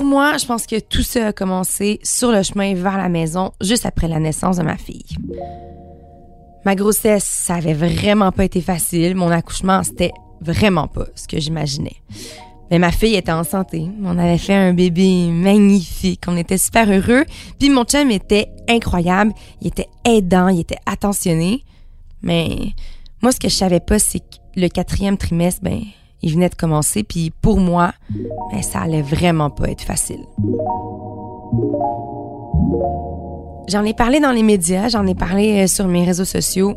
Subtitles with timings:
[0.00, 3.52] Pour moi, je pense que tout ça a commencé sur le chemin vers la maison
[3.60, 5.04] juste après la naissance de ma fille.
[6.64, 9.14] Ma grossesse, ça avait vraiment pas été facile.
[9.14, 11.96] Mon accouchement, c'était vraiment pas ce que j'imaginais.
[12.70, 13.90] Mais ma fille était en santé.
[14.02, 16.22] On avait fait un bébé magnifique.
[16.28, 17.26] On était super heureux.
[17.58, 19.34] Puis mon chum était incroyable.
[19.60, 21.62] Il était aidant, il était attentionné.
[22.22, 22.72] Mais
[23.20, 25.82] moi, ce que je savais pas, c'est que le quatrième trimestre, ben,
[26.22, 27.02] il venait de commencer.
[27.02, 27.92] Puis pour moi,
[28.52, 30.24] ben, ça allait vraiment pas être facile.
[33.68, 36.74] J'en ai parlé dans les médias, j'en ai parlé euh, sur mes réseaux sociaux.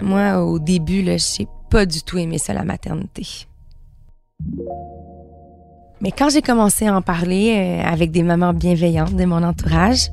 [0.00, 3.46] Moi, au début, là, j'ai pas du tout aimé ça, la maternité.
[6.00, 10.10] Mais quand j'ai commencé à en parler euh, avec des mamans bienveillantes de mon entourage,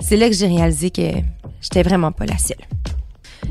[0.00, 1.02] c'est là que j'ai réalisé que
[1.62, 2.58] j'étais vraiment pas la seule.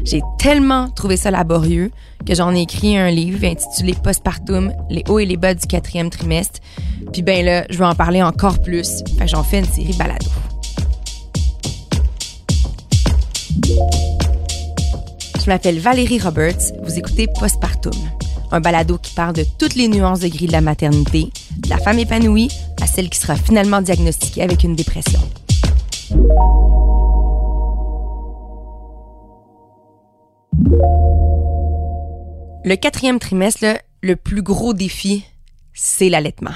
[0.04, 1.92] J'ai tellement trouvé ça laborieux
[2.26, 6.10] que j'en ai écrit un livre intitulé Postpartum, les hauts et les bas du quatrième
[6.10, 6.60] trimestre.
[7.12, 9.04] Puis ben là, je vais en parler encore plus.
[9.26, 10.28] J'en fais une série balado.
[15.40, 16.74] Je m'appelle Valérie Roberts.
[16.84, 17.94] Vous écoutez Postpartum,
[18.52, 21.78] un balado qui parle de toutes les nuances de gris de la maternité, de la
[21.78, 22.50] femme épanouie
[22.82, 25.20] à celle qui sera finalement diagnostiquée avec une dépression.
[32.66, 33.66] Le quatrième trimestre,
[34.02, 35.26] le plus gros défi,
[35.74, 36.54] c'est l'allaitement.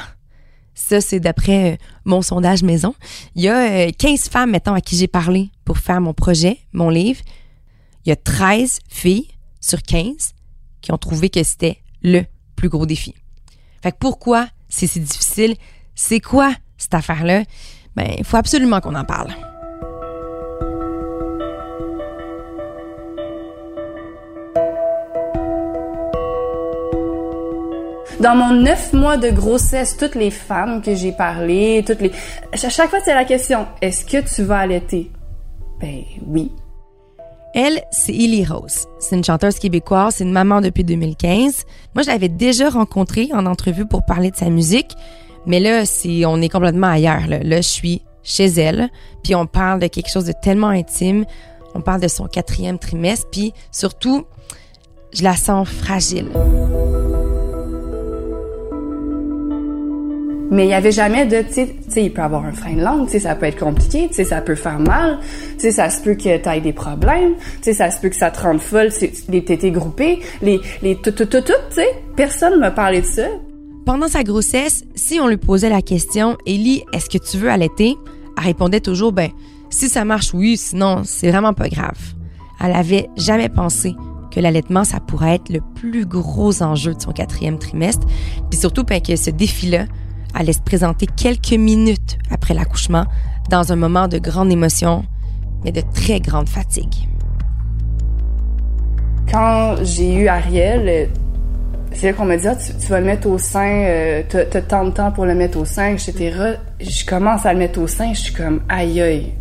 [0.74, 2.94] Ça, c'est d'après euh, mon sondage maison.
[3.36, 6.60] Il y a 15 euh, femmes, mettons, à qui j'ai parlé pour faire mon projet,
[6.72, 7.20] mon livre.
[8.06, 9.28] Il y a 13 filles
[9.60, 10.34] sur 15
[10.82, 12.24] qui ont trouvé que c'était le
[12.56, 13.16] plus gros défi.
[13.82, 15.56] Fait que pourquoi c'est si difficile?
[15.96, 17.44] C'est quoi cette affaire-là?
[17.96, 19.34] Ben, il faut absolument qu'on en parle.
[28.20, 32.12] Dans mon neuf mois de grossesse, toutes les femmes que j'ai parlé, toutes les,
[32.52, 35.12] à chaque fois c'est la question, est-ce que tu vas allaiter?
[35.80, 36.52] Ben oui.
[37.54, 38.88] Elle, c'est Ellie Rose.
[39.00, 41.64] C'est une chanteuse québécoise, c'est une maman depuis 2015.
[41.96, 44.96] Moi, je l'avais déjà rencontrée en entrevue pour parler de sa musique,
[45.46, 47.28] mais là, c'est, on est complètement ailleurs.
[47.28, 48.90] Là, je suis chez elle,
[49.24, 51.26] puis on parle de quelque chose de tellement intime.
[51.74, 54.26] On parle de son quatrième trimestre, puis surtout,
[55.14, 56.30] je la sens fragile.
[60.50, 63.06] Mais il y avait jamais de, tu sais, il peut avoir un frein de langue,
[63.06, 65.20] tu sais, ça peut être compliqué, tu sais, ça peut faire mal,
[65.56, 68.10] tu sais, ça se peut que tu aies des problèmes, tu sais, ça se peut
[68.10, 68.90] que ça te rende folle,
[69.30, 71.88] les tétés groupés, les, les tout, tout, tout, tout, tu sais.
[72.16, 73.28] Personne m'a parlé de ça.
[73.86, 77.96] Pendant sa grossesse, si on lui posait la question, Ellie, est-ce que tu veux allaiter?
[78.38, 79.30] Elle répondait toujours, ben,
[79.70, 81.98] si ça marche, oui, sinon, c'est vraiment pas grave.
[82.64, 83.96] Elle avait jamais pensé
[84.34, 88.06] que l'allaitement, ça pourrait être le plus gros enjeu de son quatrième trimestre,
[88.50, 89.86] puis surtout, ben, que ce défi-là,
[90.34, 93.06] allait se présenter quelques minutes après l'accouchement
[93.50, 95.06] dans un moment de grande émotion,
[95.64, 97.08] mais de très grande fatigue.
[99.32, 101.10] Quand j'ai eu Ariel,
[101.94, 104.62] c'est là qu'on m'a dit, ah, tu, vas le mettre au sein, euh, tu as
[104.62, 106.56] tant de temps pour le mettre au sein, etc.
[106.80, 109.34] Je commence à le mettre au sein, je suis comme, aïe aïe.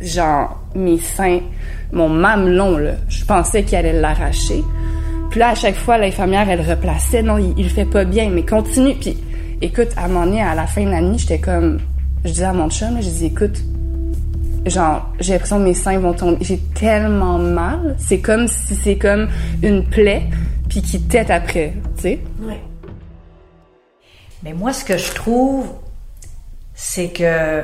[0.00, 1.40] Genre, mes seins,
[1.92, 4.62] mon mamelon, là, je pensais qu'il allait l'arracher.
[5.30, 8.44] Puis là, à chaque fois, l'infirmière, elle replaçait, non, il, il fait pas bien, mais
[8.44, 8.94] continue.
[8.94, 9.16] Puis
[9.62, 11.80] Écoute, à un moment donné, à la fin de la nuit, j'étais comme.
[12.24, 13.56] Je disais à mon chum, je dis, écoute,
[14.66, 16.38] genre, j'ai l'impression que mes seins vont tomber.
[16.42, 17.96] J'ai tellement mal.
[17.98, 19.28] C'est comme si c'est comme
[19.62, 20.24] une plaie,
[20.68, 22.20] puis qui tête après, tu sais.
[22.40, 22.54] Oui.
[24.42, 25.66] Mais moi, ce que je trouve,
[26.74, 27.62] c'est que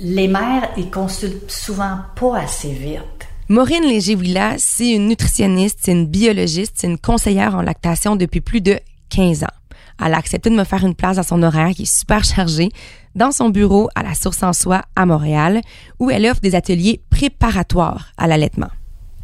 [0.00, 3.28] les mères, ils consultent souvent pas assez vite.
[3.48, 8.60] Maureen Léger-Villa, c'est une nutritionniste, c'est une biologiste, c'est une conseillère en lactation depuis plus
[8.60, 8.78] de
[9.08, 9.57] 15 ans.
[10.04, 12.70] Elle a accepté de me faire une place dans son horaire qui est super chargé
[13.14, 15.60] dans son bureau à la Source en Soi à Montréal
[15.98, 18.70] où elle offre des ateliers préparatoires à l'allaitement.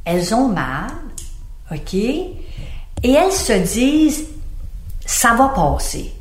[0.05, 0.91] Elles ont mal,
[1.71, 1.95] OK?
[1.95, 2.35] Et
[3.03, 4.27] elles se disent
[5.07, 6.13] ça va passer.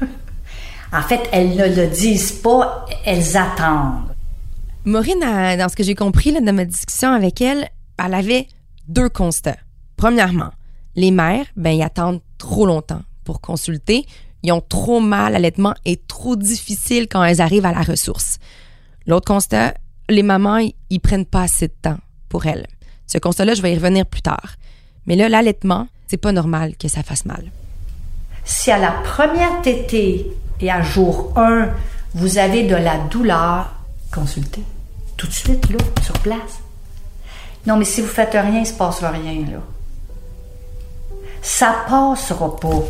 [0.92, 4.14] en fait, elles ne le disent pas, elles attendent.
[4.84, 7.68] Maureen, dans ce que j'ai compris là, de ma discussion avec elle,
[7.98, 8.46] elle avait
[8.86, 9.56] deux constats.
[9.96, 10.50] Premièrement,
[10.94, 14.06] les mères, ben, ils attendent trop longtemps pour consulter,
[14.42, 18.38] ils ont trop mal, l'allaitement est trop difficile quand elles arrivent à la ressource.
[19.06, 19.74] L'autre constat,
[20.08, 20.60] les mamans,
[20.90, 21.98] ils prennent pas assez de temps
[22.28, 22.66] pour elles.
[23.06, 24.56] Ce constat-là, je vais y revenir plus tard.
[25.06, 27.50] Mais là, l'allaitement, c'est pas normal que ça fasse mal.
[28.44, 30.30] Si à la première tétée
[30.60, 31.70] et à jour 1,
[32.14, 33.72] vous avez de la douleur,
[34.12, 34.62] consultez.
[35.16, 36.60] Tout de suite, là, sur place.
[37.66, 39.62] Non, mais si vous faites rien, il se passera rien, là.
[41.44, 42.82] Ça passera pas.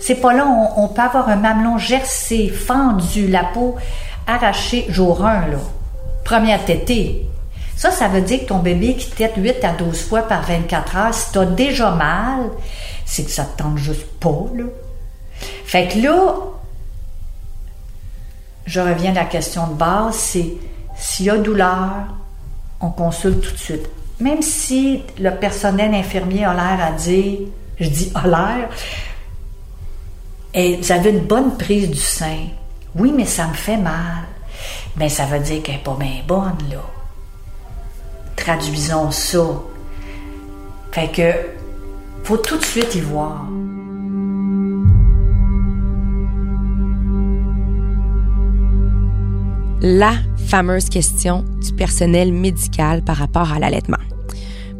[0.00, 0.44] C'est pas là,
[0.76, 3.76] on, peut avoir un mamelon gercé, fendu, la peau
[4.26, 5.58] arrachée jour 1, là.
[6.24, 7.28] Première tétée.
[7.76, 10.96] Ça, ça veut dire que ton bébé qui tète 8 à 12 fois par 24
[10.96, 12.50] heures, si t'as déjà mal,
[13.04, 14.64] c'est que ça te tente juste pas, là.
[15.64, 16.34] Fait que là,
[18.64, 20.54] je reviens à la question de base, c'est
[20.96, 21.88] s'il y a douleur,
[22.80, 23.88] on consulte tout de suite.
[24.20, 27.38] Même si le personnel infirmier a l'air à dire,
[27.78, 28.68] je dis a l'air,
[30.54, 32.46] et vous avez une bonne prise du sein.
[32.94, 34.24] Oui, mais ça me fait mal.
[34.96, 36.80] Mais ça veut dire qu'elle n'est pas bien bonne, là.
[38.34, 39.44] Traduisons ça.
[40.92, 41.32] Fait que,
[42.24, 43.44] faut tout de suite y voir.
[49.82, 53.98] La fameuse question du personnel médical par rapport à l'allaitement.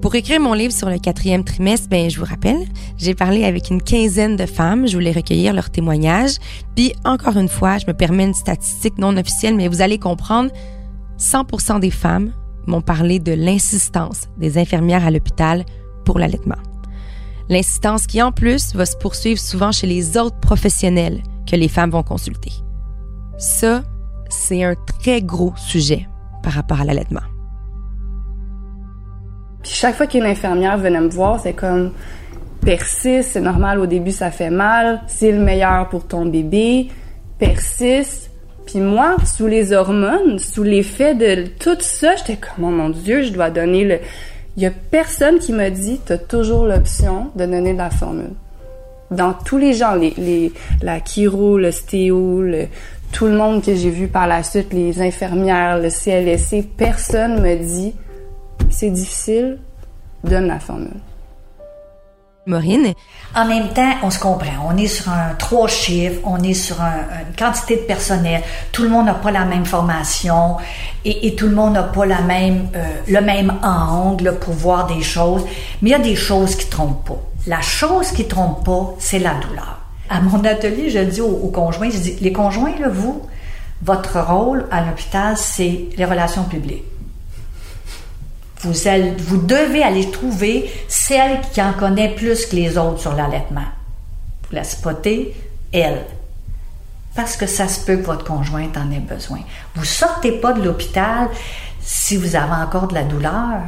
[0.01, 2.65] Pour écrire mon livre sur le quatrième trimestre, ben, je vous rappelle,
[2.97, 4.87] j'ai parlé avec une quinzaine de femmes.
[4.87, 6.37] Je voulais recueillir leurs témoignages.
[6.75, 10.51] Puis, encore une fois, je me permets une statistique non officielle, mais vous allez comprendre,
[11.19, 12.33] 100% des femmes
[12.67, 15.67] m'ont parlé de l'insistance des infirmières à l'hôpital
[16.07, 16.57] pour l'allaitement.
[17.51, 21.91] L'insistance qui, en plus, va se poursuivre souvent chez les autres professionnels que les femmes
[21.91, 22.53] vont consulter.
[23.39, 23.83] Ça,
[24.29, 26.07] c'est un très gros sujet
[26.43, 27.21] par rapport à l'allaitement.
[29.63, 31.93] Puis chaque fois qu'une infirmière venait me voir, c'est comme
[32.65, 36.89] persiste, c'est normal au début ça fait mal, c'est le meilleur pour ton bébé,
[37.39, 38.31] persiste.
[38.67, 43.23] Puis moi, sous les hormones, sous l'effet de tout ça, j'étais comme oh mon dieu,
[43.23, 43.99] je dois donner le
[44.57, 47.91] il y a personne qui m'a dit tu as toujours l'option de donner de la
[47.91, 48.33] formule.
[49.11, 50.53] Dans tous les gens, les, les
[50.83, 52.67] la chiro, le stéo, le,
[53.13, 57.57] tout le monde que j'ai vu par la suite, les infirmières, le CLSC, personne me
[57.57, 57.95] dit
[58.71, 59.59] c'est difficile,
[60.25, 61.01] donne la formule.
[62.47, 62.93] Maureen?
[63.35, 64.69] En même temps, on se comprend.
[64.69, 66.95] On est sur un trois chiffres, on est sur un,
[67.29, 68.43] une quantité de personnel.
[68.71, 70.57] Tout le monde n'a pas la même formation
[71.05, 74.87] et, et tout le monde n'a pas la même, euh, le même angle pour voir
[74.87, 75.45] des choses.
[75.83, 77.21] Mais il y a des choses qui trompent pas.
[77.49, 79.81] La chose qui trompe pas, c'est la douleur.
[80.09, 83.23] À mon atelier, je dis aux, conjoints, je dis, les conjoints, là, vous,
[83.83, 86.85] votre rôle à l'hôpital, c'est les relations publiques.
[88.61, 93.15] Vous, allez- vous devez aller trouver celle qui en connaît plus que les autres sur
[93.15, 93.67] l'allaitement.
[94.49, 95.35] Vous la spotter,
[95.73, 96.05] elle.
[97.15, 99.41] Parce que ça se peut que votre conjointe en ait besoin.
[99.75, 101.29] Vous sortez pas de l'hôpital
[101.81, 103.61] si vous avez encore de la douleur.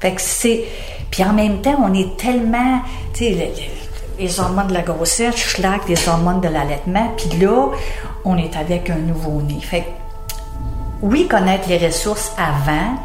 [0.00, 0.64] Fait que c'est.
[1.10, 2.80] Puis en même temps, on est tellement.
[3.14, 3.52] Tu sais,
[4.18, 7.12] les hormones de la grossesse, schlack, les hormones de l'allaitement.
[7.16, 7.70] Puis là,
[8.24, 9.58] on est avec un nouveau-né.
[9.60, 9.84] Fait
[11.02, 12.96] oui, connaître les ressources avant,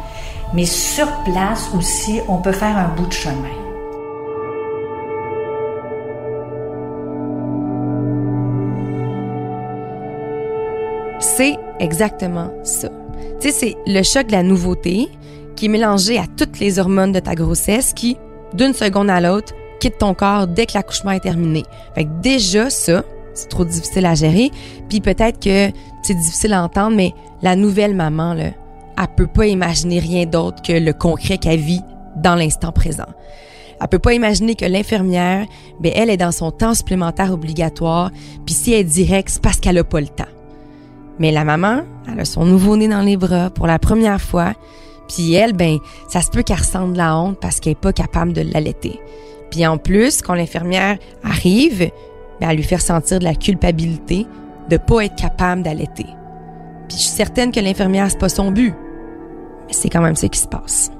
[0.54, 3.34] mais sur place aussi, on peut faire un bout de chemin.
[11.20, 12.88] C'est exactement ça.
[13.40, 15.08] Tu sais, c'est le choc de la nouveauté
[15.56, 18.16] qui est mélangé à toutes les hormones de ta grossesse qui,
[18.54, 21.64] d'une seconde à l'autre, quitte ton corps dès que l'accouchement est terminé.
[21.94, 23.02] Fait que déjà, ça,
[23.34, 24.50] c'est trop difficile à gérer.
[24.88, 25.70] Puis peut-être que
[26.02, 27.12] c'est difficile à entendre, mais
[27.42, 28.50] la nouvelle maman, là,
[28.98, 31.82] elle peut pas imaginer rien d'autre que le concret qu'elle vit
[32.16, 33.08] dans l'instant présent.
[33.80, 35.46] Elle peut pas imaginer que l'infirmière,
[35.80, 38.10] ben elle est dans son temps supplémentaire obligatoire,
[38.44, 40.24] puis si elle est directe, c'est parce qu'elle a pas le temps.
[41.18, 44.54] Mais la maman, elle a son nouveau-né dans les bras pour la première fois.
[45.08, 45.78] Puis elle, ben,
[46.08, 49.00] ça se peut qu'elle ressente de la honte parce qu'elle est pas capable de l'allaiter.
[49.50, 51.90] Puis en plus, quand l'infirmière arrive,
[52.40, 54.26] ben, elle lui fait ressentir de la culpabilité
[54.68, 56.06] de pas être capable d'allaiter.
[56.88, 58.74] Puis je suis certaine que l'infirmière, c'est pas son but.
[59.66, 60.90] Mais c'est quand même ce qui se passe.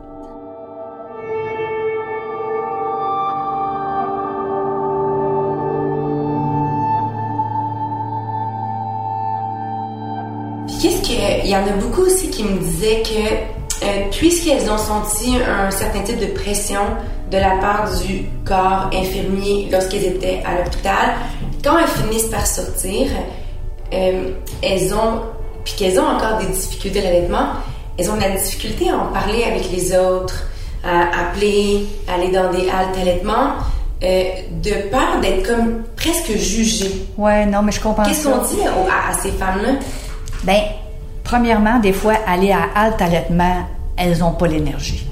[10.82, 11.44] Qu'est-ce que.
[11.44, 15.70] Il y en a beaucoup aussi qui me disaient que, euh, puisqu'elles ont senti un
[15.70, 16.82] certain type de pression
[17.30, 21.14] de la part du corps infirmier lorsqu'elles étaient à l'hôpital,
[21.62, 23.06] quand elles finissent par sortir,
[23.94, 24.30] euh,
[24.62, 25.22] elles ont.
[25.64, 27.50] Puis qu'elles ont encore des difficultés d'allaitement,
[27.96, 30.48] elles ont de la difficulté à en parler avec les autres,
[30.82, 33.52] à appeler, à aller dans des haltes d'allaitement,
[34.02, 34.24] euh,
[34.62, 37.06] de peur d'être comme presque jugées.
[37.18, 39.72] Ouais, non, mais je comprends Qu'est-ce qu'on dit à, à ces femmes-là?
[40.44, 40.62] Ben,
[41.22, 43.66] premièrement, des fois, aller à halte allaitement,
[43.98, 45.09] elles n'ont pas l'énergie.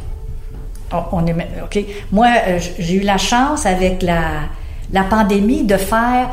[0.92, 1.85] On, on est, OK?
[2.12, 4.49] Moi, euh, j'ai eu la chance avec la,
[4.92, 6.30] la pandémie de faire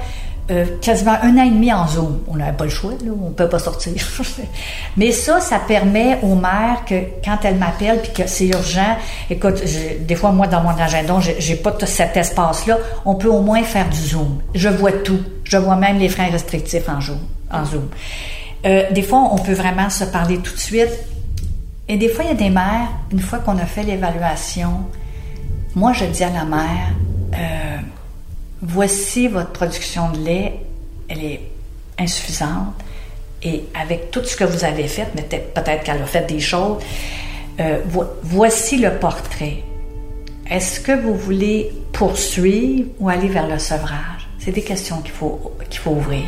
[0.51, 2.19] euh, quasiment un an et demi en Zoom.
[2.27, 3.93] On n'avait pas le choix, là, on peut pas sortir.
[4.97, 8.95] Mais ça, ça permet aux mères que quand elles m'appellent puis que c'est urgent,
[9.27, 9.63] écoute,
[10.01, 13.89] des fois moi dans mon agenda, j'ai pas cet espace-là, on peut au moins faire
[13.89, 14.39] du Zoom.
[14.53, 15.19] Je vois tout.
[15.43, 17.19] Je vois même les freins restrictifs en Zoom.
[17.51, 17.87] En zoom.
[18.65, 20.89] Euh, des fois, on peut vraiment se parler tout de suite.
[21.87, 24.85] Et des fois, il y a des mères, une fois qu'on a fait l'évaluation,
[25.75, 26.95] moi, je dis à la mère,
[27.33, 27.77] euh,
[28.61, 30.59] voici votre production de lait,
[31.09, 31.41] elle est
[31.99, 32.73] insuffisante.
[33.43, 36.81] Et avec tout ce que vous avez fait, mais peut-être qu'elle a fait des choses,
[37.59, 37.81] euh,
[38.23, 39.63] voici le portrait.
[40.49, 44.27] Est-ce que vous voulez poursuivre ou aller vers le sevrage?
[44.39, 46.25] C'est des questions qu'il faut, qu'il faut ouvrir.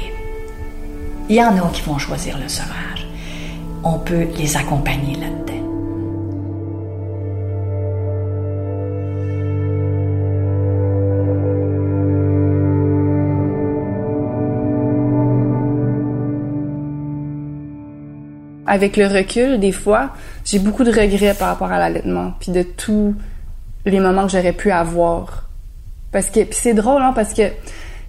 [1.30, 3.08] Il y en a qui vont choisir le sevrage.
[3.84, 5.37] On peut les accompagner là-dedans.
[18.68, 20.12] Avec le recul, des fois,
[20.46, 23.16] j'ai beaucoup de regrets par rapport à l'allaitement, puis de tous
[23.86, 25.50] les moments que j'aurais pu avoir.
[26.12, 27.44] Parce que, puis c'est drôle, hein, parce que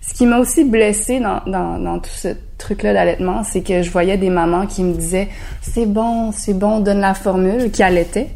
[0.00, 3.90] ce qui m'a aussi blessée dans, dans, dans tout ce truc-là d'allaitement, c'est que je
[3.90, 5.28] voyais des mamans qui me disaient
[5.62, 8.30] c'est bon, c'est bon, donne la formule, qui allaitaient,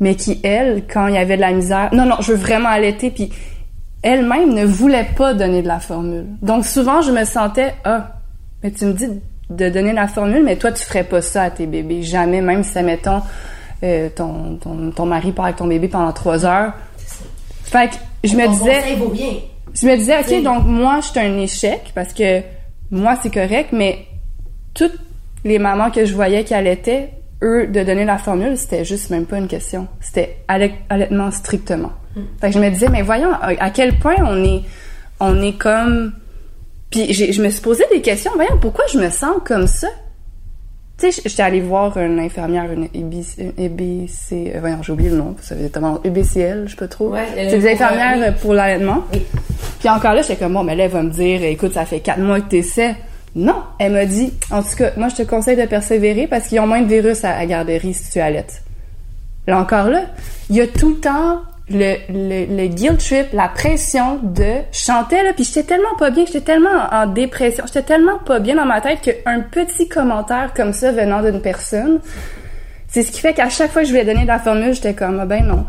[0.00, 2.68] mais qui elles, quand il y avait de la misère, non non, je veux vraiment
[2.68, 3.30] allaiter, puis
[4.02, 6.26] elles-mêmes ne voulaient pas donner de la formule.
[6.42, 8.08] Donc souvent je me sentais ah,
[8.62, 9.08] mais tu me dis
[9.50, 12.02] de donner la formule, mais toi, tu ferais pas ça à tes bébés.
[12.02, 13.22] Jamais, même si, mettons,
[13.82, 16.72] euh, ton, ton, ton, mari part avec ton bébé pendant trois heures.
[17.64, 18.82] Fait que je me disais...
[19.74, 22.42] Je me disais, OK, donc moi, je suis un échec parce que
[22.92, 24.06] moi, c'est correct, mais
[24.72, 24.96] toutes
[25.44, 27.10] les mamans que je voyais qui allaitaient,
[27.42, 29.88] eux, de donner la formule, c'était juste même pas une question.
[30.00, 31.90] C'était allaitement strictement.
[32.14, 32.20] Mm.
[32.40, 34.62] Fait que je me disais, mais voyons à quel point on est,
[35.18, 36.12] on est comme
[36.94, 38.30] puis je me suis posé des questions.
[38.36, 39.88] Voyons, pourquoi je me sens comme ça?
[40.96, 43.52] Tu sais, j'étais allée voir une infirmière, une EBC,
[44.54, 47.08] euh, voyons, j'ai oublié le nom, ça veut dire EBCL, je sais pas trop.
[47.08, 49.02] Ouais, c'est des infirmières pour l'allaitement.
[49.80, 51.98] Puis encore là, j'étais comme, bon, mais là, elle va me dire, écoute, ça fait
[51.98, 52.94] quatre mois que t'essaies.
[53.34, 56.60] Non, elle m'a dit, en tout cas, moi, je te conseille de persévérer parce qu'ils
[56.60, 58.62] ont moins de virus à, à garderie si tu allaites.
[59.48, 60.02] Là encore là,
[60.48, 65.22] il y a tout le temps le, le, le, guilt trip, la pression de chanter
[65.22, 68.66] là, puis j'étais tellement pas bien, j'étais tellement en, dépression, j'étais tellement pas bien dans
[68.66, 72.00] ma tête qu'un petit commentaire comme ça venant d'une personne,
[72.88, 74.94] c'est ce qui fait qu'à chaque fois que je voulais donner de la formule, j'étais
[74.94, 75.64] comme ah ben non,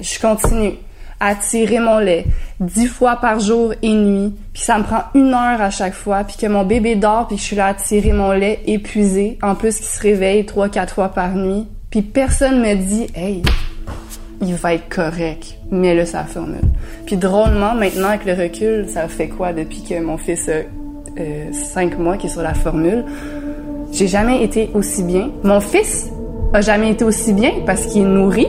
[0.00, 0.72] je continue
[1.20, 2.24] à tirer mon lait
[2.60, 6.24] dix fois par jour et nuit, puis ça me prend une heure à chaque fois,
[6.24, 9.38] puis que mon bébé dort, puis que je suis là à tirer mon lait épuisé,
[9.42, 13.42] en plus qu'il se réveille trois quatre fois par nuit, puis personne me dit hey
[14.40, 15.58] il va être correct.
[15.70, 16.60] Mais là, ça formule.
[17.06, 20.62] Puis drôlement, maintenant, avec le recul, ça fait quoi depuis que mon fils a
[21.20, 23.04] euh, cinq mois qui est sur la formule?
[23.92, 25.30] J'ai jamais été aussi bien.
[25.42, 26.10] Mon fils
[26.52, 28.46] a jamais été aussi bien parce qu'il est nourri.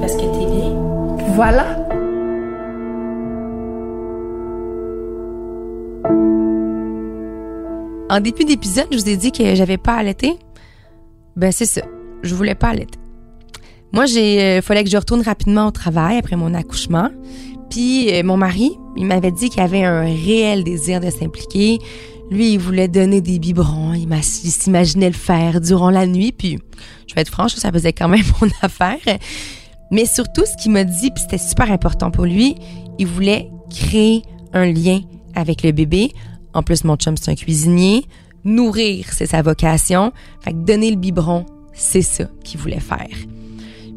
[0.00, 0.76] Parce que t'es bien.
[1.34, 1.64] Voilà.
[8.10, 10.38] En début d'épisode, je vous ai dit que j'avais pas allaité.
[11.34, 11.80] Ben c'est ça.
[12.22, 12.98] Je voulais pas allaiter.
[13.92, 17.10] Moi, j'ai euh, fallait que je retourne rapidement au travail après mon accouchement.
[17.70, 21.78] Puis euh, mon mari, il m'avait dit qu'il avait un réel désir de s'impliquer.
[22.30, 23.92] Lui, il voulait donner des biberons.
[23.92, 26.32] Il, s'imaginait le faire durant la nuit.
[26.32, 26.58] Puis,
[27.06, 28.98] je vais être franche, ça faisait quand même mon affaire.
[29.90, 32.54] Mais surtout, ce qu'il m'a dit, puis c'était super important pour lui,
[32.98, 34.22] il voulait créer
[34.54, 35.00] un lien
[35.34, 36.12] avec le bébé.
[36.54, 38.06] En plus, mon chum, c'est un cuisinier.
[38.44, 40.12] Nourrir, c'est sa vocation.
[40.40, 41.44] Fait que donner le biberon,
[41.74, 43.08] c'est ça qu'il voulait faire.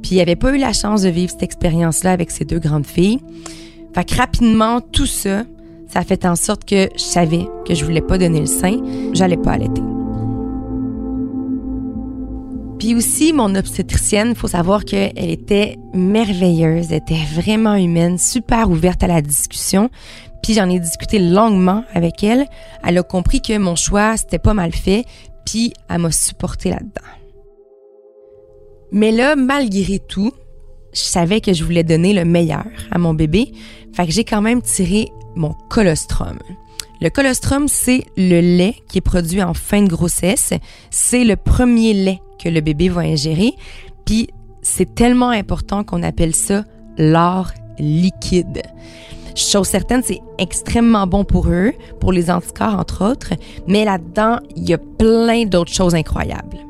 [0.06, 2.86] Puis il avait pas eu la chance de vivre cette expérience-là avec ses deux grandes
[2.86, 3.18] filles.
[3.96, 5.46] Fait que rapidement, tout ça,
[5.88, 8.78] ça a fait en sorte que je savais que je voulais pas donner le sein,
[9.14, 9.82] j'allais pas allaiter.
[12.78, 19.02] Puis aussi, mon obstétricienne, faut savoir qu'elle était merveilleuse, elle était vraiment humaine, super ouverte
[19.02, 19.90] à la discussion.
[20.44, 22.46] Puis j'en ai discuté longuement avec elle.
[22.84, 25.04] Elle a compris que mon choix, c'était pas mal fait,
[25.46, 27.25] puis elle m'a supporté là-dedans.
[28.96, 30.32] Mais là, malgré tout,
[30.94, 33.52] je savais que je voulais donner le meilleur à mon bébé.
[33.94, 36.40] Fait que j'ai quand même tiré mon colostrum.
[37.02, 40.54] Le colostrum, c'est le lait qui est produit en fin de grossesse.
[40.92, 43.52] C'est le premier lait que le bébé va ingérer.
[44.06, 44.30] Puis
[44.62, 46.64] c'est tellement important qu'on appelle ça
[46.98, 48.62] l'or liquide.
[49.36, 53.34] Chose certaine, c'est extrêmement bon pour eux, pour les anticorps entre autres,
[53.68, 56.66] mais là-dedans, il y a plein d'autres choses incroyables.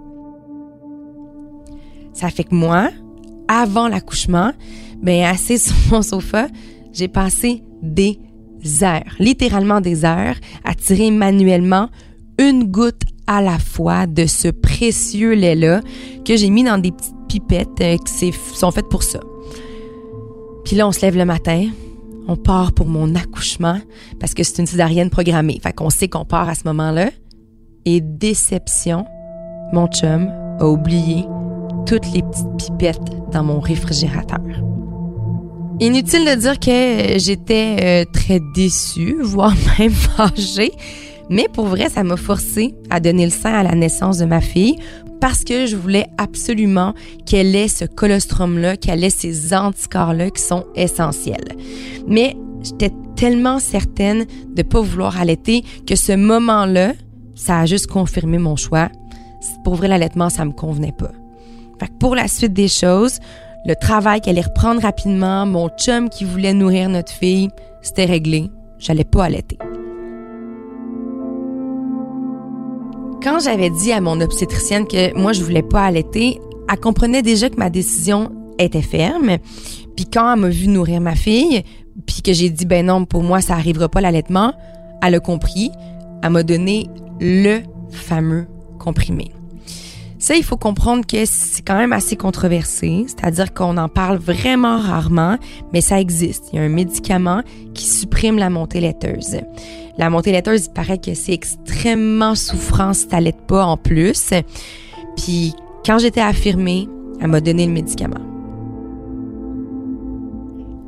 [2.15, 2.89] Ça fait que moi,
[3.47, 4.53] avant l'accouchement,
[5.03, 6.47] ben assis sur mon sofa,
[6.93, 8.17] j'ai passé des
[8.81, 11.89] heures, littéralement des heures, à tirer manuellement
[12.39, 15.81] une goutte à la fois de ce précieux lait-là
[16.23, 19.19] que j'ai mis dans des petites pipettes euh, qui sont faites pour ça.
[20.63, 21.67] Puis là, on se lève le matin,
[22.27, 23.79] on part pour mon accouchement
[24.19, 25.59] parce que c'est une césarienne programmée.
[25.61, 27.11] Fait qu'on sait qu'on part à ce moment-là.
[27.85, 29.05] Et déception,
[29.73, 30.29] mon chum
[30.59, 31.25] a oublié
[31.85, 34.39] toutes les petites pipettes dans mon réfrigérateur.
[35.79, 40.71] Inutile de dire que j'étais euh, très déçue, voire même fâchée,
[41.29, 44.41] mais pour vrai, ça m'a forcé à donner le sein à la naissance de ma
[44.41, 44.77] fille
[45.19, 46.93] parce que je voulais absolument
[47.25, 51.55] qu'elle ait ce colostrum-là, qu'elle ait ces anticorps-là qui sont essentiels.
[52.07, 56.93] Mais j'étais tellement certaine de pas vouloir allaiter que ce moment-là,
[57.33, 58.89] ça a juste confirmé mon choix.
[59.63, 61.11] Pour vrai, l'allaitement, ça me convenait pas.
[61.79, 63.19] Fait que pour la suite des choses,
[63.65, 67.49] le travail qu'elle allait reprendre rapidement, mon chum qui voulait nourrir notre fille,
[67.81, 68.49] c'était réglé.
[68.77, 69.57] J'allais pas allaiter.
[73.23, 76.39] Quand j'avais dit à mon obstétricienne que moi je voulais pas allaiter,
[76.71, 79.37] elle comprenait déjà que ma décision était ferme.
[79.95, 81.63] Puis quand elle m'a vu nourrir ma fille,
[82.05, 84.53] puis que j'ai dit ben non, pour moi ça arrivera pas l'allaitement,
[85.01, 85.71] elle a compris.
[86.21, 86.87] Elle m'a donné
[87.19, 88.47] le fameux
[88.79, 89.34] comprimé.
[90.25, 94.79] Ça, il faut comprendre que c'est quand même assez controversé, c'est-à-dire qu'on en parle vraiment
[94.79, 95.37] rarement,
[95.71, 96.45] mais ça existe.
[96.51, 97.43] Il y a un médicament
[97.75, 99.37] qui supprime la montée laiteuse.
[99.99, 104.31] La montée laiteuse, il paraît que c'est extrêmement souffrant si t'allaites pas en plus.
[105.15, 105.53] Puis
[105.85, 106.89] quand j'étais affirmée,
[107.21, 108.25] elle m'a donné le médicament.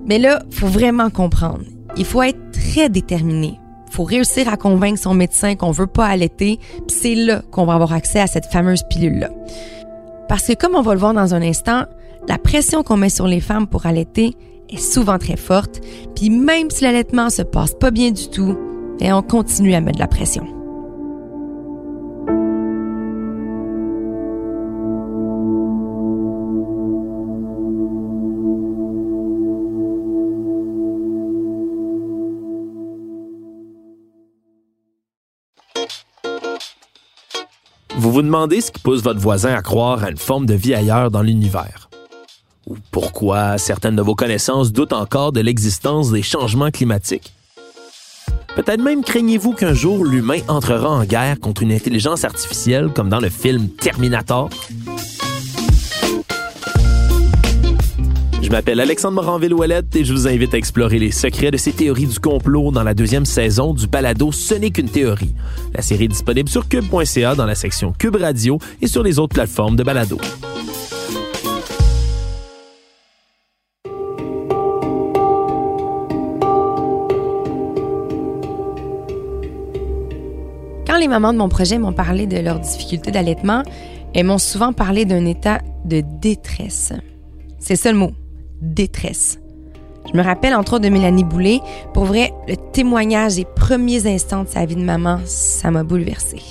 [0.08, 1.62] Mais là, faut vraiment comprendre.
[1.96, 3.60] Il faut être très déterminé
[3.98, 7.74] faut réussir à convaincre son médecin qu'on veut pas allaiter, puis c'est là qu'on va
[7.74, 9.32] avoir accès à cette fameuse pilule-là.
[10.30, 11.86] Parce que comme on va le voir dans un instant,
[12.28, 14.36] la pression qu'on met sur les femmes pour allaiter
[14.70, 15.82] est souvent très forte,
[16.16, 18.56] puis même si l'allaitement se passe pas bien du tout,
[19.00, 20.57] et on continue à mettre de la pression.
[38.18, 41.12] Vous demandez ce qui pousse votre voisin à croire à une forme de vie ailleurs
[41.12, 41.88] dans l'univers.
[42.66, 47.32] Ou pourquoi certaines de vos connaissances doutent encore de l'existence des changements climatiques?
[48.56, 53.20] Peut-être même craignez-vous qu'un jour l'humain entrera en guerre contre une intelligence artificielle comme dans
[53.20, 54.50] le film Terminator?
[58.48, 62.06] Je m'appelle Alexandre Moranville-Ouellette et je vous invite à explorer les secrets de ces théories
[62.06, 65.36] du complot dans la deuxième saison du balado Ce n'est qu'une théorie.
[65.76, 69.34] La série est disponible sur cube.ca dans la section Cube Radio et sur les autres
[69.34, 70.18] plateformes de balado.
[80.86, 83.64] Quand les mamans de mon projet m'ont parlé de leurs difficultés d'allaitement,
[84.16, 86.94] elles m'ont souvent parlé d'un état de détresse.
[87.60, 88.14] C'est ça le mot,
[88.62, 89.40] détresse.
[90.12, 91.60] Je me rappelle entre autres de Mélanie Boulay.
[91.94, 96.42] Pour vrai, le témoignage des premiers instants de sa vie de maman, ça m'a bouleversée.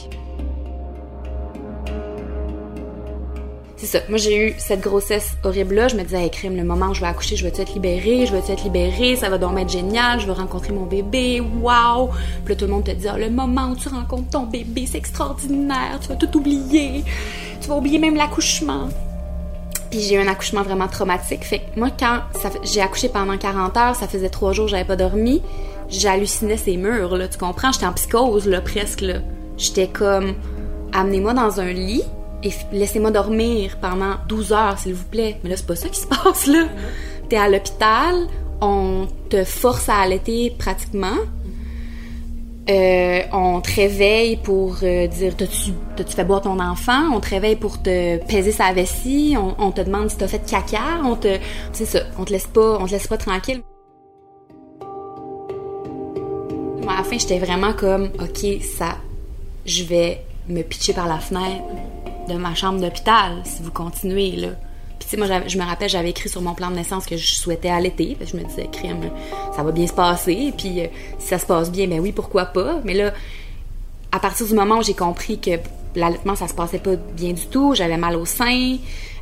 [3.77, 3.99] C'est ça.
[4.09, 5.89] Moi, j'ai eu cette grossesse horrible-là.
[5.89, 8.33] Je me disais, hey, le moment où je vais accoucher, je vais être libérée, je
[8.33, 12.09] vais être libérée, ça va donc être génial, je vais rencontrer mon bébé, waouh!
[12.45, 14.87] Puis là, tout le monde te dit, ah, le moment où tu rencontres ton bébé,
[14.87, 17.05] c'est extraordinaire, tu vas tout oublier,
[17.61, 18.89] tu vas oublier même l'accouchement.
[20.01, 21.45] J'ai eu un accouchement vraiment traumatique.
[21.45, 22.21] Fait que moi, quand
[22.63, 25.43] j'ai accouché pendant 40 heures, ça faisait trois jours, j'avais pas dormi,
[25.89, 27.73] j'hallucinais ces murs, là, tu comprends?
[27.73, 29.15] J'étais en psychose, là, presque, là.
[29.57, 30.35] J'étais comme,
[30.93, 32.03] amenez-moi dans un lit
[32.43, 35.39] et laissez-moi dormir pendant 12 heures, s'il vous plaît.
[35.43, 36.65] Mais là, c'est pas ça qui se passe, là.
[37.29, 38.27] T'es à l'hôpital,
[38.61, 41.17] on te force à allaiter pratiquement.
[42.69, 45.73] Euh, on te réveille pour euh, dire t'as-tu,
[46.05, 50.11] fait boire ton enfant, on te réveille pour te peser sa vessie, on, te demande
[50.11, 51.39] si t'as fait caca, on te.
[51.73, 53.63] Ça, on te laisse pas, on te laisse pas tranquille.
[56.83, 58.97] Moi, à la fin, j'étais vraiment comme OK, ça.
[59.65, 61.63] Je vais me pitcher par la fenêtre
[62.29, 64.49] de ma chambre d'hôpital si vous continuez, là.
[64.99, 67.17] Puis, tu sais, moi, je me rappelle, j'avais écrit sur mon plan de naissance que
[67.17, 68.17] je souhaitais allaiter.
[68.21, 69.11] je me disais, crème,
[69.55, 70.53] ça va bien se passer.
[70.57, 70.87] Puis, euh,
[71.19, 72.81] si ça se passe bien, ben oui, pourquoi pas.
[72.85, 73.13] Mais là,
[74.13, 75.51] à partir du moment où j'ai compris que
[75.95, 78.77] l'allaitement, ça se passait pas bien du tout, j'avais mal au sein.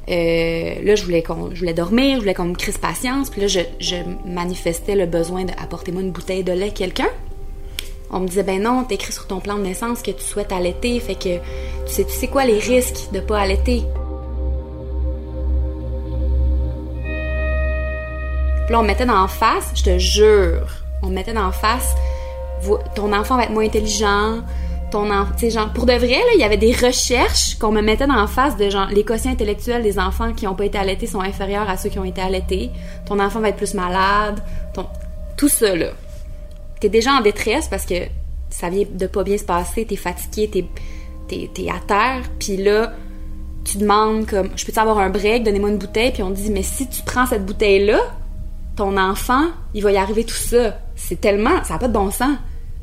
[0.09, 3.31] Euh, là, je voulais, je voulais dormir, je voulais qu'on me crisse patience.
[3.31, 7.09] Puis là, je, manifestais le besoin d'apporter-moi une bouteille de lait quelqu'un.
[8.11, 11.01] On me disait, ben non, t'écris sur ton plan de naissance que tu souhaites allaiter,
[11.01, 13.83] fait que tu sais, tu sais quoi les risques de pas allaiter?
[18.65, 20.67] Puis là, on mettait dans face, je te jure,
[21.03, 21.95] on me mettait d'en face,
[22.95, 24.41] ton enfant va être moins intelligent,
[24.91, 28.07] ton enfant, genre, pour de vrai, là, il y avait des recherches qu'on me mettait
[28.07, 31.21] d'en face de genre, les quotients intellectuels des enfants qui n'ont pas été allaités sont
[31.21, 32.71] inférieurs à ceux qui ont été allaités,
[33.07, 34.41] ton enfant va être plus malade,
[34.73, 34.87] ton,
[35.37, 35.89] tout ça, là.
[36.81, 37.95] T'es déjà en détresse parce que
[38.51, 40.49] ça vient de pas bien se passer, t'es fatigué,
[41.29, 42.93] t'es, t'es, à terre, puis là,
[43.65, 46.63] tu demandes comme, je peux-tu avoir un break, donnez-moi une bouteille, puis on dit, mais
[46.63, 47.99] si tu prends cette bouteille-là,
[48.77, 50.79] ton enfant, il va y arriver tout ça.
[50.97, 52.37] C'est tellement, ça n'a pas de bon sens.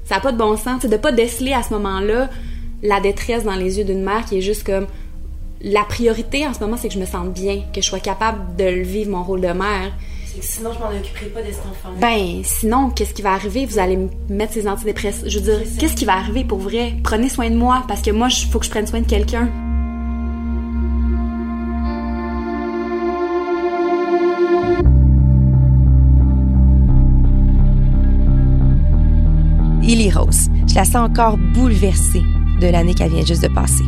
[0.05, 0.79] Ça n'a pas de bon sens.
[0.81, 2.29] C'est de pas déceler à ce moment-là
[2.83, 4.87] la détresse dans les yeux d'une mère qui est juste comme,
[5.63, 8.55] la priorité en ce moment, c'est que je me sente bien, que je sois capable
[8.55, 9.91] de le vivre mon rôle de mère.
[10.39, 11.89] Sinon, je m'en occuperai pas de cet enfant.
[11.99, 13.65] Ben, sinon, qu'est-ce qui va arriver?
[13.65, 13.99] Vous allez
[14.29, 15.29] mettre ces antidépresseurs.
[15.29, 16.93] Je veux dire, qu'est-ce qui va arriver pour vrai?
[17.03, 19.49] Prenez soin de moi, parce que moi, il faut que je prenne soin de quelqu'un.
[29.91, 30.49] Illy Rose.
[30.69, 32.21] Je la sens encore bouleversée
[32.61, 33.83] de l'année qu'elle vient juste de passer.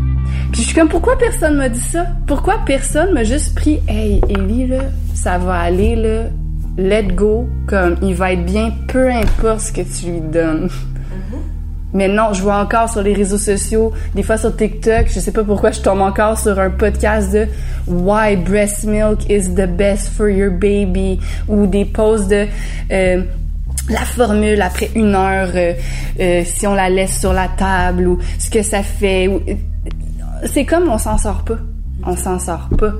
[0.52, 2.08] Puis je suis comme, pourquoi personne m'a dit ça?
[2.28, 4.82] Pourquoi personne m'a juste pris, hey, Ellie, là,
[5.16, 6.24] ça va aller, là,
[6.78, 10.66] let go, comme, il va être bien, peu importe ce que tu lui donnes.
[10.66, 11.38] Mm-hmm.
[11.94, 15.32] Mais non, je vois encore sur les réseaux sociaux, des fois sur TikTok, je sais
[15.32, 17.48] pas pourquoi je tombe encore sur un podcast de
[17.88, 22.46] Why breast milk is the best for your baby ou des posts de
[22.92, 23.24] euh,
[23.90, 25.74] la formule après une heure euh,
[26.20, 29.30] euh, si on la laisse sur la table ou ce que ça fait.
[30.46, 31.58] C'est comme on s'en sort pas.
[32.06, 32.94] On s'en sort pas.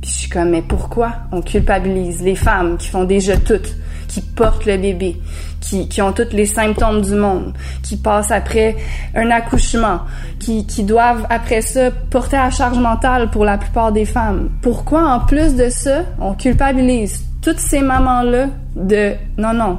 [0.00, 3.74] Puis je suis comme mais pourquoi on culpabilise les femmes qui font déjà toutes,
[4.08, 5.20] qui portent le bébé,
[5.60, 8.76] qui, qui ont tous les symptômes du monde, qui passent après
[9.14, 10.00] un accouchement,
[10.38, 14.50] qui, qui doivent après ça porter la charge mentale pour la plupart des femmes?
[14.62, 19.78] Pourquoi en plus de ça, on culpabilise toutes ces mamans-là de non non,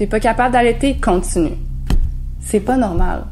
[0.00, 1.58] t'es pas capable d'allaiter, continue.
[2.40, 3.24] C'est pas normal.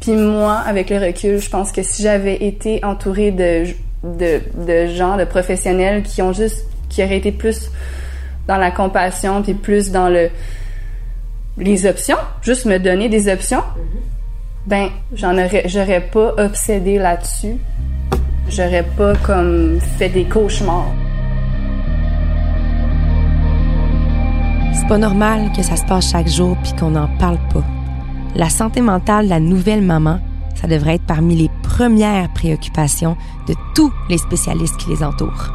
[0.00, 3.66] Puis moi, avec le recul, je pense que si j'avais été entourée de,
[4.02, 7.70] de, de gens, de professionnels qui ont juste, qui auraient été plus
[8.48, 10.30] dans la compassion, puis plus dans le
[11.58, 13.62] les options, juste me donner des options,
[14.66, 17.54] ben j'en aurais, j'aurais pas obsédé là-dessus,
[18.48, 20.92] j'aurais pas comme fait des cauchemars.
[24.86, 27.64] C'est pas normal que ça se passe chaque jour puis qu'on n'en parle pas.
[28.36, 30.20] La santé mentale de la nouvelle maman,
[30.54, 33.16] ça devrait être parmi les premières préoccupations
[33.48, 35.52] de tous les spécialistes qui les entourent.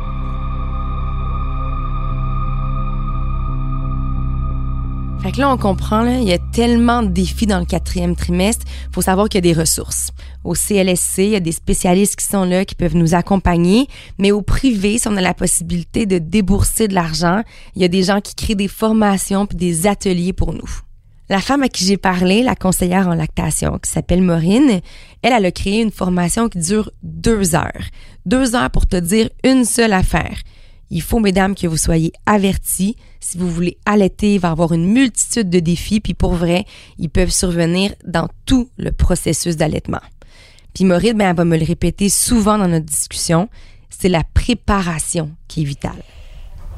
[5.21, 8.17] Fait que là, on comprend, là, il y a tellement de défis dans le quatrième
[8.17, 8.65] trimestre.
[8.91, 10.11] faut savoir qu'il y a des ressources.
[10.43, 13.87] Au CLSC, il y a des spécialistes qui sont là, qui peuvent nous accompagner.
[14.17, 17.43] Mais au privé, si on a la possibilité de débourser de l'argent,
[17.75, 20.81] il y a des gens qui créent des formations puis des ateliers pour nous.
[21.29, 24.81] La femme à qui j'ai parlé, la conseillère en lactation, qui s'appelle Maureen,
[25.21, 27.85] elle, elle a créé une formation qui dure deux heures.
[28.25, 30.39] Deux heures pour te dire une seule affaire.
[30.89, 32.97] Il faut, mesdames, que vous soyez avertis.
[33.21, 36.65] Si vous voulez allaiter, il va y avoir une multitude de défis, puis pour vrai,
[36.99, 40.01] ils peuvent survenir dans tout le processus d'allaitement.
[40.73, 43.49] Puis Maureen, ben, elle va me le répéter souvent dans notre discussion,
[43.89, 46.03] c'est la préparation qui est vitale.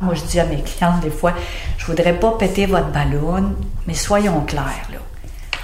[0.02, 1.34] Moi, je dis à mes clientes des fois,
[1.78, 3.56] je voudrais pas péter votre ballon,
[3.88, 5.00] mais soyons clairs, là.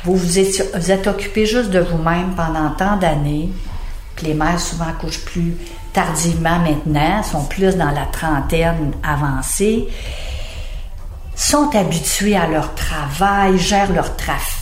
[0.06, 0.40] Vous vous
[0.76, 3.50] vous êtes occupé juste de vous-même pendant tant d'années,
[4.16, 5.58] puis les mères souvent couchent plus
[5.92, 9.90] tardivement maintenant, sont plus dans la trentaine avancée,
[11.36, 14.59] sont habituées à leur travail, gèrent leur trafic,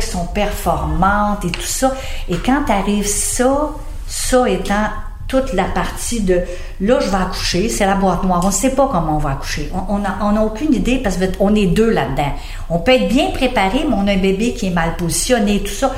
[0.00, 1.94] sont performantes et tout ça.
[2.28, 3.70] Et quand arrive ça,
[4.06, 4.86] ça étant
[5.28, 6.40] toute la partie de
[6.80, 8.40] là, je vais accoucher, c'est la boîte noire.
[8.42, 9.70] On ne sait pas comment on va accoucher.
[9.88, 12.32] On n'a aucune idée parce qu'on est deux là-dedans.
[12.68, 15.72] On peut être bien préparé, mais on a un bébé qui est mal positionné, tout
[15.72, 15.92] ça.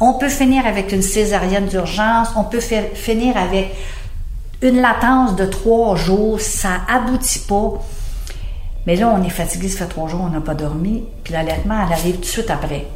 [0.00, 3.74] On peut finir avec une césarienne d'urgence, on peut finir avec
[4.62, 7.74] une latence de trois jours, ça aboutit pas.
[8.86, 11.74] Mais là, on est fatigué, ça fait trois jours, on n'a pas dormi, puis l'allaitement,
[11.86, 12.86] elle arrive tout de suite après.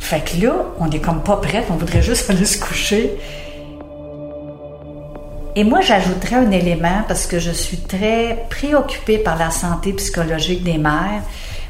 [0.00, 3.12] Fait que là, on est comme pas prête, on voudrait juste aller se coucher.
[5.54, 10.64] Et moi, j'ajouterais un élément parce que je suis très préoccupée par la santé psychologique
[10.64, 11.22] des mères.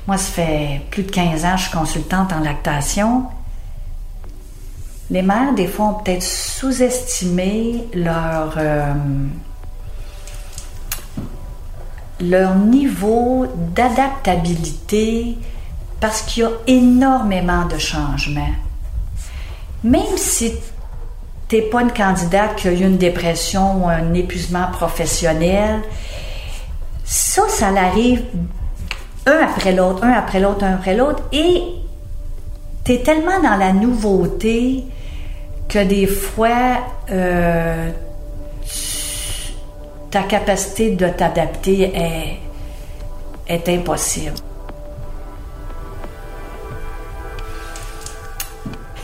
[0.06, 3.24] Moi, ça fait plus de 15 ans que je suis consultante en lactation.
[5.10, 8.94] Les mères, des fois, ont peut-être sous-estimé leur, euh,
[12.20, 15.36] leur niveau d'adaptabilité
[16.00, 18.54] parce qu'il y a énormément de changements.
[19.84, 20.54] Même si
[21.48, 25.80] tu n'es pas une candidate qui a eu une dépression ou un épuisement professionnel,
[27.04, 28.22] ça, ça l'arrive
[29.26, 31.62] un après l'autre, un après l'autre, un après l'autre, et
[32.84, 34.84] tu es tellement dans la nouveauté
[35.68, 36.78] que des fois,
[37.10, 37.90] euh,
[40.10, 41.92] ta capacité de t'adapter
[43.46, 44.34] est impossible.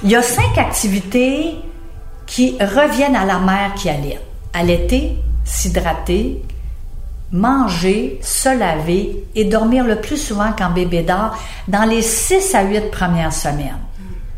[0.02, 1.56] Il y a cinq activités
[2.26, 4.20] qui reviennent à la mère qui allait.
[4.52, 6.42] Allaiter, s'hydrater,
[7.32, 11.37] manger, se laver et dormir le plus souvent quand bébé dort
[11.68, 13.78] dans les 6 à 8 premières semaines.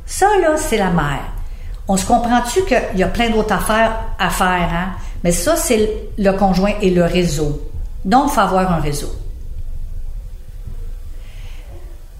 [0.07, 1.25] Ça, là, c'est la mère.
[1.87, 4.88] On se comprend-tu qu'il y a plein d'autres affaires à faire, hein?
[5.25, 7.62] Mais ça, c'est le conjoint et le réseau.
[8.05, 9.12] Donc, il faut avoir un réseau.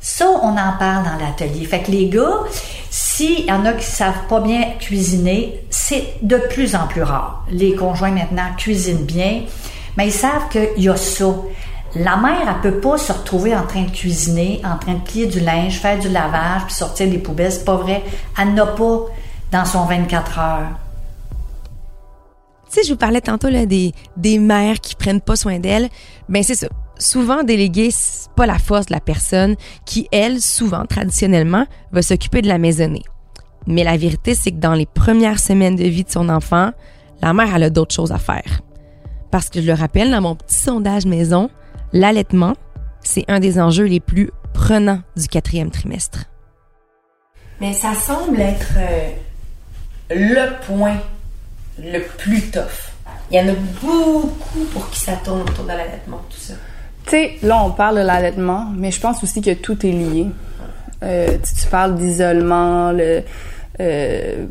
[0.01, 1.65] Ça, on en parle dans l'atelier.
[1.65, 2.45] Fait que les gars,
[3.19, 7.45] s'il y en a qui savent pas bien cuisiner, c'est de plus en plus rare.
[7.51, 9.43] Les conjoints maintenant cuisinent bien,
[9.97, 11.35] mais ils savent qu'il y a ça.
[11.97, 15.27] La mère, elle peut pas se retrouver en train de cuisiner, en train de plier
[15.27, 17.51] du linge, faire du lavage, puis sortir des poubelles.
[17.51, 18.05] C'est pas vrai.
[18.41, 19.07] Elle n'a pas
[19.51, 20.69] dans son 24 heures.
[22.71, 25.89] Tu sais, je vous parlais tantôt des, des mères qui prennent pas soin d'elles.
[26.29, 26.69] Ben c'est ça.
[26.99, 27.91] Souvent, déléguer,
[28.35, 33.05] pas la force de la personne qui, elle, souvent, traditionnellement, va s'occuper de la maisonnée.
[33.67, 36.73] Mais la vérité, c'est que dans les premières semaines de vie de son enfant,
[37.23, 38.63] la mère, elle a d'autres choses à faire.
[39.31, 41.51] Parce que je le rappelle, dans mon petit sondage maison,
[41.93, 42.55] l'allaitement,
[43.01, 46.25] c'est un des enjeux les plus prenants du quatrième trimestre.
[47.61, 49.11] Mais ça semble être euh,
[50.11, 50.97] le point
[51.79, 52.93] le plus tough.
[53.31, 56.55] Il y en a beaucoup pour qui ça tourne autour de l'allaitement, tout ça.
[57.09, 60.27] Tu sais, là, on parle de l'allaitement, mais je pense aussi que tout est lié.
[61.03, 63.23] Euh, tu, parles d'isolement, le...
[63.81, 64.45] Euh,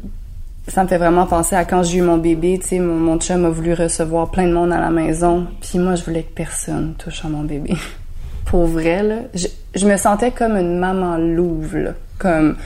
[0.67, 3.19] ça me fait vraiment penser à quand j'ai eu mon bébé, tu sais, mon, mon
[3.19, 6.33] chum a voulu recevoir plein de monde à la maison, puis moi, je voulais que
[6.33, 7.75] personne touche à mon bébé.
[8.45, 11.91] Pour vrai, là, je, me sentais comme une maman louve, là.
[12.17, 12.57] Comme,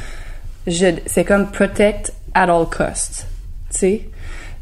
[0.67, 3.27] c'est comme protect at all costs,
[3.71, 4.09] tu sais.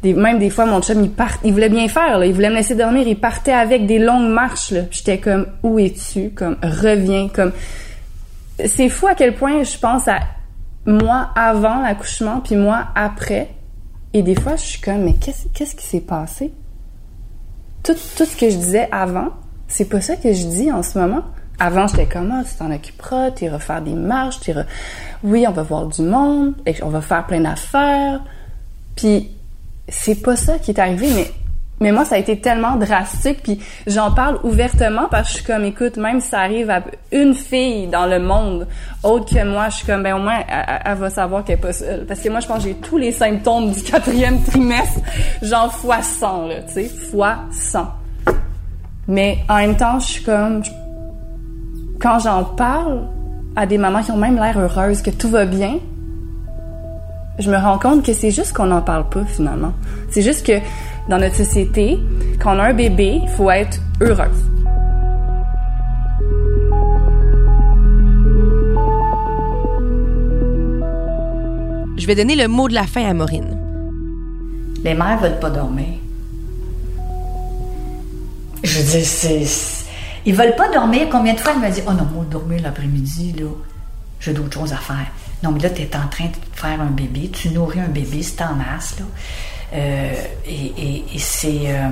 [0.02, 2.54] Même des fois, mon chum, il part, il voulait bien faire, là, il voulait me
[2.54, 4.72] laisser dormir, il partait avec des longues marches.
[4.90, 6.30] J'étais comme, où es-tu?
[6.30, 7.52] Comme, reviens, comme...
[8.64, 10.20] C'est fou à quel point je pense à
[10.86, 13.50] moi avant l'accouchement, puis moi après.
[14.12, 16.52] Et des fois, je suis comme, mais qu'est-ce, qu'est-ce qui s'est passé?
[17.82, 19.28] Tout, tout ce que je disais avant,
[19.68, 21.22] c'est pas ça que je dis en ce moment.
[21.58, 24.64] Avant, j'étais comme, ah, tu t'en occuperas, tu iras faire des marches, tu iras...
[25.22, 28.22] Oui, on va voir du monde, on va faire plein d'affaires.
[28.96, 29.30] Puis,
[29.90, 31.30] c'est pas ça qui est arrivé, mais
[31.82, 35.44] mais moi, ça a été tellement drastique, puis j'en parle ouvertement parce que je suis
[35.46, 38.66] comme, écoute, même si ça arrive à une fille dans le monde
[39.02, 41.72] autre que moi, je suis comme, ben au moins, elle, va savoir qu'elle est pas
[41.72, 42.04] seule.
[42.04, 45.00] Parce que moi, je pense que j'ai tous les symptômes du quatrième trimestre,
[45.40, 47.86] genre fois 100, là, tu sais, fois 100.
[49.08, 50.62] Mais en même temps, je suis comme,
[51.98, 53.08] quand j'en parle
[53.56, 55.78] à des mamans qui ont même l'air heureuses, que tout va bien,
[57.40, 59.72] je me rends compte que c'est juste qu'on n'en parle pas finalement.
[60.10, 60.60] C'est juste que
[61.08, 61.98] dans notre société,
[62.38, 64.44] quand on a un bébé, il faut être heureuse.
[71.96, 73.58] Je vais donner le mot de la fin à Maureen.
[74.84, 75.86] Les mères veulent pas dormir.
[78.62, 79.44] Je veux dire, c'est.
[80.26, 81.08] Ils veulent pas dormir.
[81.10, 83.46] Combien de fois elle me dit Oh non, moi, dormir l'après-midi, là,
[84.20, 85.06] j'ai d'autres choses à faire.
[85.42, 88.22] Non, mais là, tu es en train de faire un bébé, tu nourris un bébé,
[88.22, 89.04] c'est en masse, là.
[89.72, 90.14] Euh,
[90.46, 91.62] et c'est.
[91.66, 91.88] euh,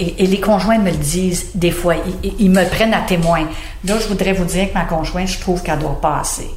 [0.00, 1.94] et, les conjoints me le disent des fois,
[2.38, 3.46] ils, me prennent à témoin.
[3.84, 6.50] Là, je voudrais vous dire que ma conjointe, je trouve qu'elle dort pas assez.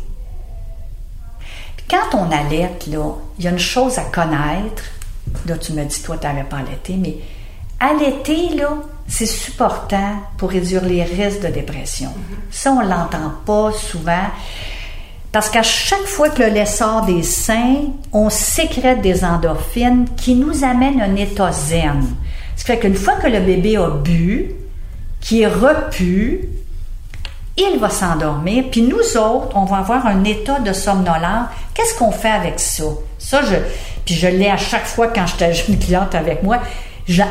[1.75, 4.83] Puis quand on allaite, là, il y a une chose à connaître.
[5.45, 7.17] Là, tu me dis, toi, tu n'avais pas allaité, mais
[7.79, 12.09] allaiter, là, c'est supportant pour réduire les risques de dépression.
[12.49, 14.27] Ça, on l'entend pas souvent.
[15.31, 20.35] Parce qu'à chaque fois que le lait sort des seins, on sécrète des endorphines qui
[20.35, 22.03] nous amènent un état zen.
[22.55, 24.51] Ce qui fait qu'une fois que le bébé a bu,
[25.19, 26.49] qui est repu,
[27.57, 31.47] il va s'endormir, puis nous autres, on va avoir un état de somnolence.
[31.73, 32.83] Qu'est-ce qu'on fait avec ça?
[33.17, 33.55] Ça, je,
[34.05, 36.59] puis je l'ai à chaque fois quand j'étais j'ai une cliente avec moi,
[37.07, 37.21] je,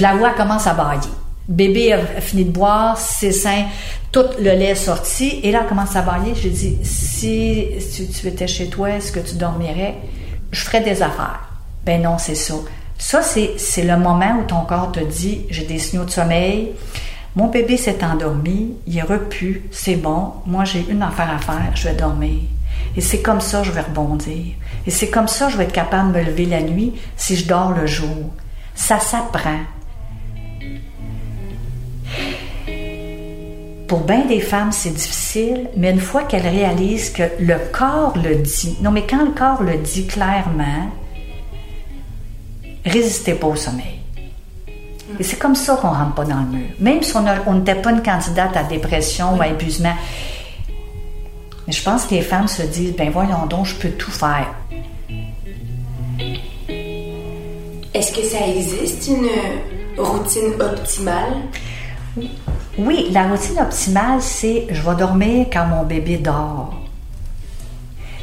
[0.00, 1.10] la- vois, commence à bailler.
[1.48, 3.64] Bébé a, fini de boire, ses seins,
[4.12, 6.34] tout le lait est sorti, et là, elle commence à bailler.
[6.34, 7.66] Je dis, si,
[8.18, 9.96] tu étais chez toi, est-ce que tu dormirais?
[10.50, 11.40] Je ferais des affaires.
[11.84, 12.54] Ben non, c'est ça.
[12.96, 16.70] Ça, c'est c'est le moment où ton corps te dit, j'ai des signaux de sommeil,
[17.36, 21.72] mon bébé s'est endormi, il est repu, c'est bon, moi j'ai une affaire à faire,
[21.74, 22.38] je vais dormir.
[22.96, 24.54] Et c'est comme ça je vais rebondir.
[24.86, 27.46] Et c'est comme ça je vais être capable de me lever la nuit si je
[27.48, 28.30] dors le jour.
[28.74, 29.60] Ça s'apprend.
[33.94, 38.34] pour bien des femmes, c'est difficile, mais une fois qu'elles réalisent que le corps le
[38.36, 40.90] dit, non, mais quand le corps le dit clairement,
[42.84, 44.00] résistez pas au sommeil.
[45.20, 46.66] Et c'est comme ça qu'on rentre pas dans le mur.
[46.80, 49.94] Même si on n'était pas une candidate à dépression ou à épuisement.
[51.68, 54.52] Mais je pense que les femmes se disent, ben voyons donc, je peux tout faire.
[57.94, 59.28] Est-ce que ça existe une
[59.96, 61.34] routine optimale?
[62.76, 66.74] Oui, la routine optimale, c'est je vais dormir quand mon bébé dort.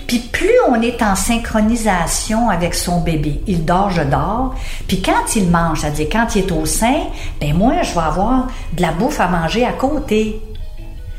[0.08, 4.54] Puis plus on est en synchronisation avec son bébé, il dort, je dors.
[4.90, 7.04] Puis quand il mange, c'est-à-dire quand il est au sein,
[7.40, 10.42] ben moi, je vais avoir de la bouffe à manger à côté.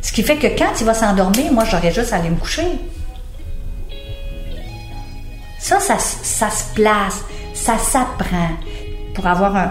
[0.02, 2.66] Ce qui fait que quand il va s'endormir, moi, j'aurais juste à aller me coucher.
[5.58, 8.50] Ça, ça, ça se place, ça s'apprend
[9.14, 9.70] pour avoir un,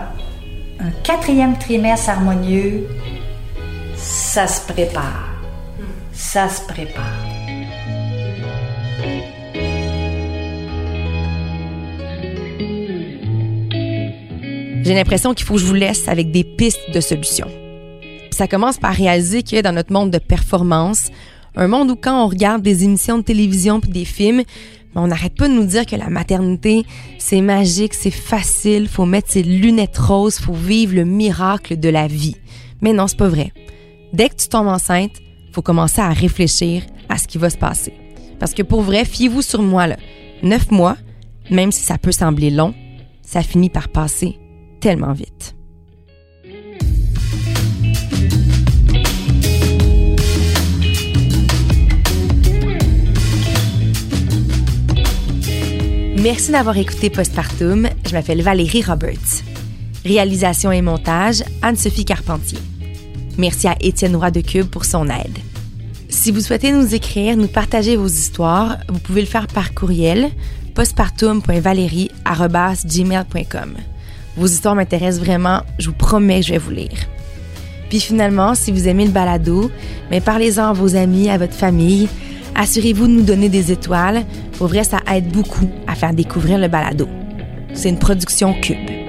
[1.03, 2.87] quatrième trimestre harmonieux.
[3.95, 5.29] Ça se prépare.
[6.11, 7.03] Ça se prépare.
[14.83, 17.49] J'ai l'impression qu'il faut que je vous laisse avec des pistes de solutions.
[18.31, 21.11] ça commence par réaliser que dans notre monde de performance,
[21.55, 24.43] un monde où quand on regarde des émissions de télévision puis des films,
[24.95, 26.85] on n'arrête pas de nous dire que la maternité,
[27.17, 32.07] c'est magique, c'est facile, faut mettre ses lunettes roses, faut vivre le miracle de la
[32.07, 32.35] vie.
[32.81, 33.51] Mais non, c'est pas vrai.
[34.13, 35.21] Dès que tu tombes enceinte,
[35.53, 37.93] faut commencer à réfléchir à ce qui va se passer.
[38.39, 39.97] Parce que pour vrai, fiez-vous sur moi, là.
[40.43, 40.97] Neuf mois,
[41.49, 42.73] même si ça peut sembler long,
[43.21, 44.39] ça finit par passer
[44.79, 45.55] tellement vite.
[56.23, 57.89] Merci d'avoir écouté Postpartum.
[58.05, 59.41] Je m'appelle Valérie Roberts.
[60.05, 62.59] Réalisation et montage, Anne-Sophie Carpentier.
[63.39, 65.39] Merci à Étienne Roy de Cube pour son aide.
[66.09, 70.29] Si vous souhaitez nous écrire, nous partager vos histoires, vous pouvez le faire par courriel
[70.75, 73.73] postpartum.valérie.gmail.com.
[74.37, 77.07] Vos histoires m'intéressent vraiment, je vous promets que je vais vous lire.
[77.89, 79.71] Puis finalement, si vous aimez le balado,
[80.11, 82.07] mais parlez-en à vos amis, à votre famille.
[82.55, 84.23] Assurez-vous de nous donner des étoiles.
[84.57, 87.07] Pour ça aide beaucoup à faire découvrir le balado.
[87.73, 89.00] C'est une production Cube.